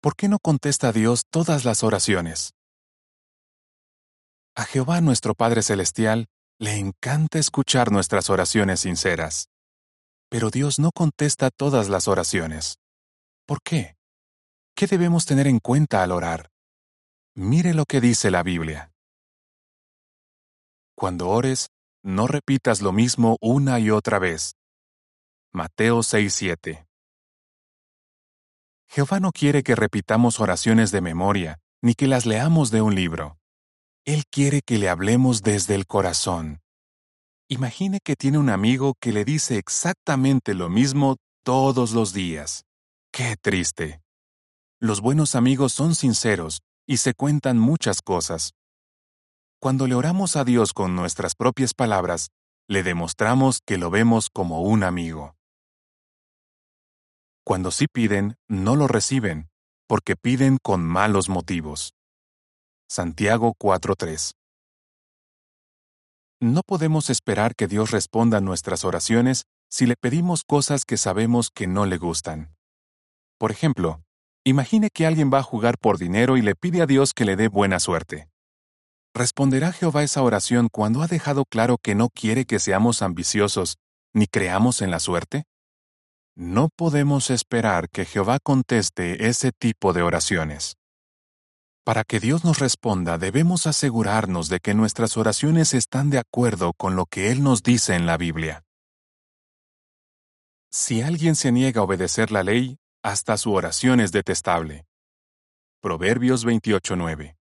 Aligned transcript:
¿por 0.00 0.16
qué 0.16 0.28
no 0.28 0.38
contesta 0.38 0.92
Dios 0.92 1.24
todas 1.30 1.64
las 1.64 1.82
oraciones? 1.82 2.54
A 4.56 4.64
Jehová 4.64 5.00
nuestro 5.00 5.34
Padre 5.34 5.62
Celestial 5.62 6.26
le 6.58 6.76
encanta 6.76 7.38
escuchar 7.38 7.92
nuestras 7.92 8.28
oraciones 8.30 8.80
sinceras. 8.80 9.48
Pero 10.28 10.50
Dios 10.50 10.78
no 10.78 10.90
contesta 10.92 11.50
todas 11.50 11.88
las 11.88 12.08
oraciones. 12.08 12.78
¿Por 13.46 13.62
qué? 13.62 13.96
¿Qué 14.74 14.86
debemos 14.86 15.26
tener 15.26 15.46
en 15.46 15.58
cuenta 15.58 16.02
al 16.02 16.12
orar? 16.12 16.50
Mire 17.34 17.74
lo 17.74 17.84
que 17.84 18.00
dice 18.00 18.30
la 18.30 18.42
Biblia. 18.42 18.92
Cuando 20.94 21.28
ores, 21.28 21.68
no 22.02 22.26
repitas 22.26 22.82
lo 22.82 22.92
mismo 22.92 23.36
una 23.40 23.78
y 23.80 23.90
otra 23.90 24.18
vez. 24.18 24.54
Mateo 25.52 26.02
6:7 26.02 26.89
Jehová 28.92 29.20
no 29.20 29.30
quiere 29.30 29.62
que 29.62 29.76
repitamos 29.76 30.40
oraciones 30.40 30.90
de 30.90 31.00
memoria, 31.00 31.60
ni 31.80 31.94
que 31.94 32.08
las 32.08 32.26
leamos 32.26 32.72
de 32.72 32.82
un 32.82 32.96
libro. 32.96 33.38
Él 34.04 34.24
quiere 34.28 34.62
que 34.62 34.78
le 34.78 34.88
hablemos 34.88 35.42
desde 35.42 35.76
el 35.76 35.86
corazón. 35.86 36.60
Imagine 37.48 38.00
que 38.02 38.16
tiene 38.16 38.38
un 38.38 38.50
amigo 38.50 38.94
que 39.00 39.12
le 39.12 39.24
dice 39.24 39.58
exactamente 39.58 40.54
lo 40.54 40.68
mismo 40.68 41.18
todos 41.44 41.92
los 41.92 42.12
días. 42.12 42.64
¡Qué 43.12 43.36
triste! 43.40 44.02
Los 44.80 45.00
buenos 45.00 45.36
amigos 45.36 45.72
son 45.72 45.94
sinceros 45.94 46.62
y 46.84 46.96
se 46.96 47.14
cuentan 47.14 47.60
muchas 47.60 48.02
cosas. 48.02 48.54
Cuando 49.60 49.86
le 49.86 49.94
oramos 49.94 50.34
a 50.34 50.42
Dios 50.42 50.72
con 50.72 50.96
nuestras 50.96 51.36
propias 51.36 51.74
palabras, 51.74 52.30
le 52.66 52.82
demostramos 52.82 53.60
que 53.64 53.78
lo 53.78 53.90
vemos 53.90 54.30
como 54.30 54.62
un 54.62 54.82
amigo. 54.82 55.36
Cuando 57.50 57.72
sí 57.72 57.86
piden, 57.92 58.36
no 58.46 58.76
lo 58.76 58.86
reciben, 58.86 59.50
porque 59.88 60.14
piden 60.14 60.58
con 60.62 60.86
malos 60.86 61.28
motivos. 61.28 61.94
Santiago 62.88 63.54
4:3 63.58 64.34
No 66.40 66.60
podemos 66.64 67.10
esperar 67.10 67.56
que 67.56 67.66
Dios 67.66 67.90
responda 67.90 68.40
nuestras 68.40 68.84
oraciones 68.84 69.46
si 69.68 69.86
le 69.86 69.96
pedimos 69.96 70.44
cosas 70.44 70.84
que 70.84 70.96
sabemos 70.96 71.50
que 71.52 71.66
no 71.66 71.86
le 71.86 71.98
gustan. 71.98 72.54
Por 73.36 73.50
ejemplo, 73.50 74.04
imagine 74.44 74.88
que 74.88 75.04
alguien 75.04 75.32
va 75.34 75.38
a 75.38 75.42
jugar 75.42 75.76
por 75.76 75.98
dinero 75.98 76.36
y 76.36 76.42
le 76.42 76.54
pide 76.54 76.82
a 76.82 76.86
Dios 76.86 77.12
que 77.12 77.24
le 77.24 77.34
dé 77.34 77.48
buena 77.48 77.80
suerte. 77.80 78.28
¿Responderá 79.12 79.72
Jehová 79.72 80.04
esa 80.04 80.22
oración 80.22 80.68
cuando 80.70 81.02
ha 81.02 81.08
dejado 81.08 81.46
claro 81.46 81.78
que 81.82 81.96
no 81.96 82.10
quiere 82.10 82.44
que 82.44 82.60
seamos 82.60 83.02
ambiciosos 83.02 83.76
ni 84.14 84.28
creamos 84.28 84.82
en 84.82 84.92
la 84.92 85.00
suerte? 85.00 85.49
No 86.36 86.68
podemos 86.74 87.30
esperar 87.30 87.88
que 87.90 88.04
Jehová 88.04 88.38
conteste 88.42 89.28
ese 89.28 89.52
tipo 89.52 89.92
de 89.92 90.02
oraciones. 90.02 90.76
Para 91.84 92.04
que 92.04 92.20
Dios 92.20 92.44
nos 92.44 92.58
responda, 92.58 93.18
debemos 93.18 93.66
asegurarnos 93.66 94.48
de 94.48 94.60
que 94.60 94.74
nuestras 94.74 95.16
oraciones 95.16 95.74
están 95.74 96.10
de 96.10 96.18
acuerdo 96.18 96.72
con 96.74 96.96
lo 96.96 97.06
que 97.06 97.30
Él 97.30 97.42
nos 97.42 97.62
dice 97.62 97.94
en 97.94 98.06
la 98.06 98.16
Biblia. 98.16 98.62
Si 100.70 101.02
alguien 101.02 101.34
se 101.34 101.52
niega 101.52 101.80
a 101.80 101.84
obedecer 101.84 102.30
la 102.30 102.42
ley, 102.42 102.78
hasta 103.02 103.36
su 103.36 103.52
oración 103.52 104.00
es 104.00 104.12
detestable. 104.12 104.86
Proverbios 105.80 106.44
28:9 106.44 107.36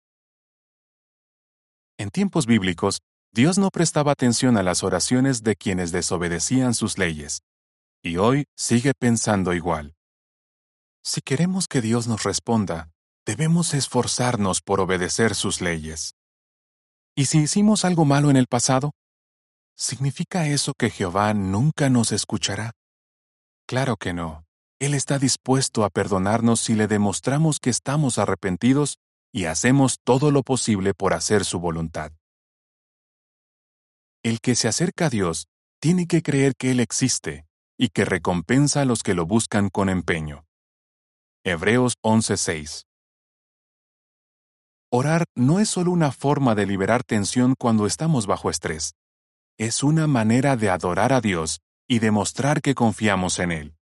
en 1.99 2.11
tiempos 2.11 2.45
bíblicos, 2.45 3.01
Dios 3.33 3.57
no 3.57 3.71
prestaba 3.71 4.13
atención 4.13 4.59
a 4.59 4.63
las 4.63 4.83
oraciones 4.83 5.43
de 5.43 5.57
quienes 5.57 5.93
desobedecían 5.93 6.75
sus 6.75 6.99
leyes. 6.99 7.41
Y 8.07 8.19
hoy 8.19 8.45
sigue 8.57 8.93
pensando 8.97 9.53
igual. 9.53 9.97
Si 11.03 11.23
queremos 11.23 11.67
que 11.67 11.81
Dios 11.81 12.07
nos 12.07 12.23
responda, 12.23 12.93
debemos 13.27 13.75
esforzarnos 13.75 14.61
por 14.63 14.79
obedecer 14.79 15.35
sus 15.35 15.61
leyes. 15.61 16.15
¿Y 17.17 17.25
si 17.25 17.39
hicimos 17.39 17.85
algo 17.85 18.05
malo 18.05 18.31
en 18.31 18.37
el 18.37 18.47
pasado? 18.47 18.93
¿Significa 19.75 20.47
eso 20.47 20.73
que 20.79 20.91
Jehová 20.91 21.35
nunca 21.35 21.91
nos 21.91 22.13
escuchará? 22.13 22.71
Claro 23.67 23.97
que 23.97 24.13
no. 24.13 24.45
Él 24.79 24.95
está 24.95 25.19
dispuesto 25.19 25.83
a 25.83 25.91
perdonarnos 25.91 26.61
si 26.61 26.77
le 26.77 26.87
demostramos 26.87 27.59
que 27.59 27.71
estamos 27.71 28.19
arrepentidos 28.19 28.99
y 29.33 29.47
hacemos 29.47 29.99
todo 30.05 30.31
lo 30.31 30.45
posible 30.45 30.95
por 30.95 31.13
hacer 31.13 31.45
su 31.45 31.59
voluntad. 31.59 32.13
El 34.23 34.39
que 34.41 34.55
se 34.55 34.69
acerca 34.69 35.07
a 35.07 35.11
Dios 35.11 35.49
tiene 35.81 36.07
que 36.07 36.23
creer 36.23 36.55
que 36.55 36.71
Él 36.71 36.79
existe 36.79 37.46
y 37.79 37.89
que 37.89 38.05
recompensa 38.05 38.83
a 38.83 38.85
los 38.85 39.03
que 39.03 39.15
lo 39.15 39.27
buscan 39.27 39.69
con 39.69 39.89
empeño. 39.89 40.45
Hebreos 41.45 41.95
11:6 42.03 42.87
Orar 44.91 45.25
no 45.35 45.61
es 45.61 45.69
solo 45.69 45.91
una 45.91 46.13
forma 46.13 46.55
de 46.55 46.67
liberar 46.67 47.03
tensión 47.05 47.55
cuando 47.59 47.87
estamos 47.87 48.27
bajo 48.27 48.51
estrés. 48.51 48.95
Es 49.59 49.83
una 49.83 50.07
manera 50.07 50.57
de 50.57 50.71
adorar 50.71 51.13
a 51.13 51.21
Dios 51.21 51.61
y 51.89 51.99
demostrar 51.99 52.63
que 52.63 52.75
confiamos 52.75 53.39
en 53.39 53.53
Él. 53.53 53.77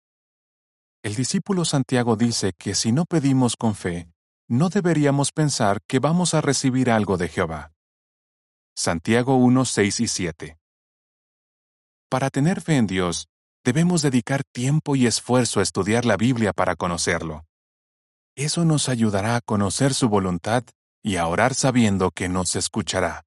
El 1.04 1.16
discípulo 1.16 1.66
Santiago 1.66 2.16
dice 2.16 2.54
que 2.58 2.76
si 2.76 2.92
no 2.92 3.06
pedimos 3.06 3.58
con 3.58 3.76
fe, 3.76 4.08
no 4.48 4.70
deberíamos 4.70 5.32
pensar 5.32 5.82
que 5.88 6.00
vamos 6.00 6.34
a 6.34 6.42
recibir 6.42 6.90
algo 6.90 7.18
de 7.18 7.28
Jehová. 7.28 7.74
Santiago 8.76 9.36
1, 9.36 9.66
6 9.66 10.00
y 10.00 10.08
7. 10.08 10.58
Para 12.10 12.30
tener 12.30 12.62
fe 12.62 12.78
en 12.78 12.88
Dios, 12.88 13.28
debemos 13.64 14.02
dedicar 14.02 14.44
tiempo 14.44 14.96
y 14.96 15.08
esfuerzo 15.08 15.60
a 15.60 15.64
estudiar 15.64 16.06
la 16.06 16.18
Biblia 16.18 16.54
para 16.54 16.76
conocerlo. 16.76 17.46
Eso 18.36 18.66
nos 18.66 18.90
ayudará 18.90 19.36
a 19.36 19.42
conocer 19.42 19.94
su 19.94 20.10
voluntad 20.10 20.64
y 21.04 21.18
a 21.18 21.28
orar 21.28 21.54
sabiendo 21.54 22.12
que 22.12 22.30
nos 22.30 22.56
escuchará. 22.56 23.24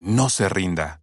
No 0.00 0.28
se 0.28 0.48
rinda. 0.48 1.02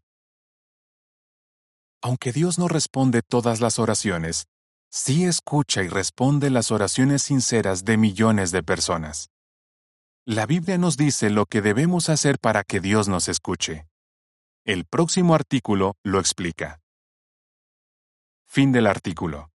Aunque 2.02 2.32
Dios 2.32 2.60
no 2.60 2.68
responde 2.68 3.22
todas 3.22 3.62
las 3.62 3.80
oraciones, 3.80 4.48
sí 4.92 5.26
escucha 5.26 5.84
y 5.84 5.88
responde 5.88 6.50
las 6.50 6.72
oraciones 6.72 7.24
sinceras 7.24 7.84
de 7.84 7.98
millones 7.98 8.52
de 8.52 8.62
personas. 8.62 9.30
La 10.26 10.46
Biblia 10.46 10.78
nos 10.78 10.98
dice 10.98 11.30
lo 11.30 11.46
que 11.46 11.62
debemos 11.62 12.10
hacer 12.10 12.40
para 12.40 12.64
que 12.64 12.80
Dios 12.80 13.08
nos 13.08 13.28
escuche. 13.28 13.88
El 14.66 14.86
próximo 14.86 15.36
artículo 15.36 15.96
lo 16.04 16.20
explica. 16.20 16.82
Fin 18.56 18.72
del 18.72 18.88
artículo. 18.88 19.55